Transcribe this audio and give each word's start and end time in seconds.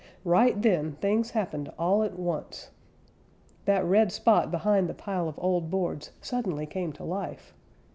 Right 0.25 0.59
then 0.59 0.93
things 0.93 1.29
happened 1.29 1.71
all 1.77 2.01
at 2.01 2.17
once. 2.17 2.71
That 3.65 3.85
red 3.85 4.11
spot 4.11 4.49
behind 4.49 4.89
the 4.89 4.95
pile 4.95 5.29
of 5.29 5.37
old 5.37 5.69
boards 5.69 6.09
suddenly 6.21 6.65
came 6.65 6.91
to 6.93 7.03
life. 7.03 7.53